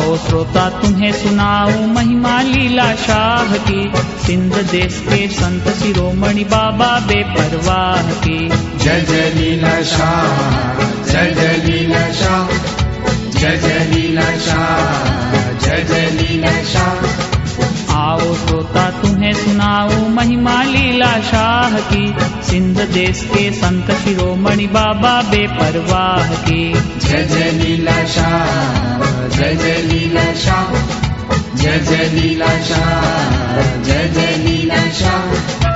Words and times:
श्रोता 0.00 0.70
तुम्हें 0.70 1.12
सुनाऊं 1.12 1.86
महिमा 1.86 2.42
लीला 2.42 2.94
शाह 2.94 3.56
की। 3.56 3.92
सिंध 4.26 4.54
देश 4.54 5.04
के 5.08 5.28
संत 5.28 5.68
शिरोमणि 5.68 6.44
बाबा 6.44 7.00
बेपरवाह 7.00 8.02
की। 8.02 8.48
जय 8.84 9.00
जय 9.00 9.32
लीला 9.34 9.82
शाह 9.82 11.12
जय 11.12 11.34
जय 11.34 11.62
लीला 11.64 12.12
शाह 12.12 12.43
शाह 20.24 21.78
की। 21.80 22.14
सिंध 22.42 22.78
देश 22.78 23.22
के 23.24 23.52
संत 23.52 23.90
शिरोमणि 23.90 24.66
बाबा 24.66 25.22
बेपरवाह 25.22 26.34
की। 26.34 26.74
जय 26.74 27.24
जय 27.24 27.50
लीला 27.50 28.04
शाह 28.04 29.28
जय 29.28 29.54
जय 29.54 29.82
लीला 29.82 30.34
शाह 30.34 30.72
जय 31.54 31.78
जय 31.78 32.10
लीला 32.14 32.46
शाह 32.46 33.82
जय 33.82 34.08
जय 34.14 34.36
लीला 34.36 34.90
शाह 34.90 35.73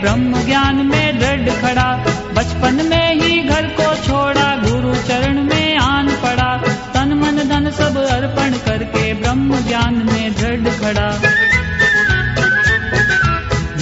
ब्रह्म 0.00 0.44
ज्ञान 0.44 0.74
में 0.86 1.18
दृढ़ 1.18 1.54
खड़ा, 1.54 2.04
बचपन 2.34 2.86
में 2.86 3.14
ही 3.14 3.38
घर 3.42 3.62
को 3.62 3.94
छोड़ा 3.94 4.56
गुरु 4.56 4.94
चरण 4.94 5.42
में 5.42 5.78
आन 5.78 6.08
पड़ा, 6.08 6.56
तन 6.94 7.12
मन 7.12 7.48
धन 7.48 7.70
सब 7.70 7.96
अर्पण 7.96 8.52
करके 8.52 9.14
ब्रह्म 9.14 9.60
ज्ञान 9.68 9.94
में 9.94 10.34
दृढ़ 10.34 10.68
खड़ा। 10.74 11.20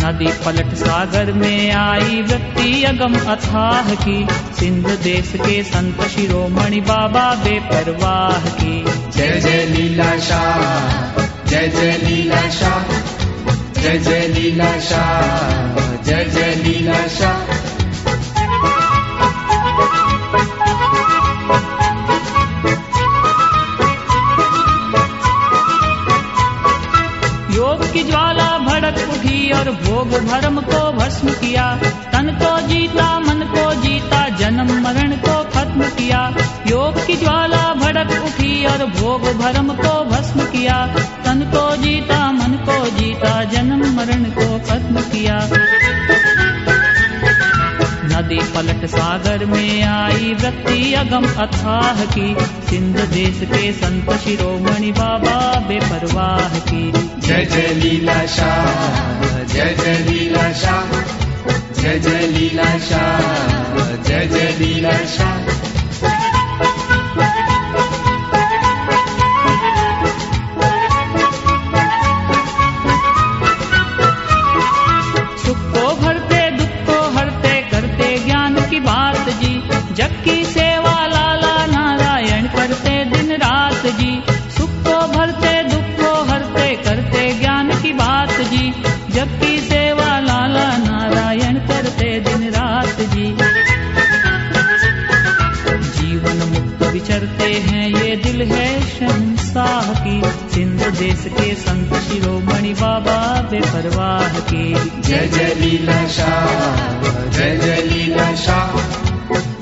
नदी 0.04 0.26
पलट 0.26 0.74
सागर 0.74 1.32
में 1.32 1.72
आई 1.72 2.22
व्यक्ति 2.22 2.84
अगम 2.84 3.14
अथाह 3.14 3.94
की, 3.94 4.26
सिंध 4.60 4.86
देश 4.86 5.32
के 5.36 5.62
संत 5.62 6.02
शिरोमणि 6.02 6.80
बाबा 6.80 7.34
बेपरवाह 7.34 8.48
की। 8.50 8.84
जय 9.16 9.40
जय 9.40 9.66
लीला 9.66 10.18
शाह, 10.18 11.22
जय 11.50 11.68
जय 11.68 11.98
लीला 12.02 12.48
शाह। 12.50 13.07
जय 13.88 13.98
जय 13.98 14.28
लीला 14.28 14.80
शाह 14.80 16.02
जय 16.02 16.24
जय 16.24 16.54
लीला 16.54 17.06
शाह 17.08 17.40
योग 27.54 27.92
की 27.92 28.04
ज्वाला 28.04 28.58
भड़क 28.58 28.98
उठी 29.10 29.50
और 29.50 29.70
भोग 29.70 30.10
भरम 30.26 30.60
को 30.60 30.92
भस्म 30.92 31.28
किया। 31.28 31.76
तन 32.12 32.38
को 32.42 32.68
जीता, 32.68 33.20
मन 33.20 33.40
को 33.56 33.74
जीता, 33.74 34.28
जन्म 34.28 34.82
मरण 34.82 35.12
को 35.12 35.44
खत्म 35.44 35.82
किया। 35.82 36.34
योग 36.66 37.06
की 37.06 37.16
ज्वाला 37.16 37.74
भड़क 37.74 38.24
उठी 38.24 38.66
और 38.66 38.86
भोग 38.86 39.22
भरम 39.38 39.68
को 39.68 40.04
भस्म 40.04 40.40
किया। 40.40 40.94
नदी 48.28 48.38
पलट 48.54 48.84
सागर 48.86 49.44
में 49.44 49.82
आई 49.82 50.32
वृत्ति 50.40 50.92
अगम 50.94 51.26
अथाह 51.42 52.04
की। 52.06 52.26
सिंध 52.68 52.98
देश 53.12 53.38
के 53.44 53.72
संत 53.72 54.10
शिरोमणि 54.24 54.90
बाबा 54.92 55.36
बेपरवाह 55.68 56.58
की। 56.68 56.82
जय 57.20 57.44
जय 57.44 57.74
लीला 57.74 58.18
शाह 58.26 59.44
जय 59.44 59.74
जय 59.80 59.98
लीला 60.08 60.52
शाह 60.54 60.92
जय 61.82 61.98
जय 61.98 62.26
लीला 62.28 62.68
शाह 62.88 64.02
जय 64.08 64.26
जय 64.26 64.56
लीला 64.58 64.96
शाह 65.16 65.47
जी 79.98 80.04
जग 80.04 80.24
की 80.24 80.44
सेवा 80.44 81.06
लाला 81.06 81.66
नारायण 81.66 82.46
करते 82.46 83.04
दिन 83.04 83.32
रात 83.32 83.86
जी। 83.86 84.22
सुख 84.28 84.70
को 84.70 85.18
भरते, 85.18 85.62
दुख 85.62 86.04
को 86.04 86.24
हरते, 86.24 86.74
करते 86.74 87.34
ज्ञान 87.34 87.82
की 87.82 87.92
बात 87.92 88.30
जी। 88.30 88.72
जग 89.10 89.40
की 89.42 89.58
सेवा 89.58 90.20
लाला 90.20 90.76
नारायण 90.76 91.54
करते 91.54 92.20
दिन 92.20 92.48
रात 92.48 93.00
जी। 93.00 93.36
जीवन 96.00 96.48
मुक्त 96.48 96.82
विचरते 96.92 97.52
हैं 97.52 97.88
ये 97.88 98.16
दिल 98.16 98.42
है 98.42 98.80
शहंशाह 98.80 100.04
की। 100.04 100.22
सिंध 100.54 100.80
देश 100.80 101.24
के 101.28 101.54
संत 101.54 101.94
शिरोमणि 101.94 102.74
बाबा 102.74 103.48
बेपरवाह 103.50 104.40
की। 104.40 104.74
जय 105.00 105.26
जय 105.26 105.54
लीला 105.58 106.06
शाह, 106.08 107.28
जय 107.30 107.56
जय 107.56 107.82
लीला 107.82 108.34
शाह। 108.34 108.77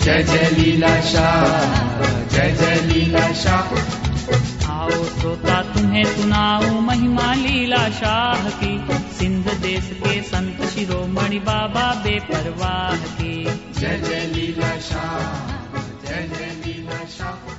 जय 0.06 0.22
जय 0.22 0.50
लीला 0.58 1.00
शाह 1.00 2.26
जय 2.26 2.52
जय 2.52 2.80
लीला 2.80 3.32
शाह। 3.32 3.74
आओ 4.72 4.90
श्रोता 4.90 5.62
तुम्हें 5.62 6.04
सुनाओ 6.04 6.80
महिमा 6.80 7.34
लीला 7.34 7.88
शाह 7.88 8.50
की। 8.50 8.86
सिंध 9.18 9.48
देश 9.48 9.90
के 9.92 10.22
संत 10.22 10.62
शिरोमणि 10.62 11.38
बाबा 11.38 11.94
बेपरवाह 11.94 12.96
की। 12.96 13.44
जय 13.80 13.98
जय 14.08 14.30
लीला 14.34 14.78
शाह 14.80 15.18
जय 16.08 16.28
जय 16.38 16.56
लीला 16.66 17.04
शाह। 17.04 17.55